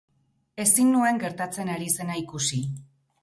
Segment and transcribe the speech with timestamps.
[0.63, 2.63] Ezin nuen gertatzen ari zena ikusi.